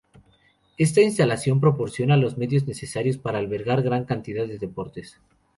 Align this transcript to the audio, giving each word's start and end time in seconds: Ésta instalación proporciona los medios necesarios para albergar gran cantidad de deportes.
Ésta 0.79 1.01
instalación 1.01 1.59
proporciona 1.59 2.17
los 2.17 2.35
medios 2.35 2.65
necesarios 2.65 3.19
para 3.19 3.37
albergar 3.37 3.83
gran 3.83 4.05
cantidad 4.05 4.47
de 4.47 4.57
deportes. 4.57 5.19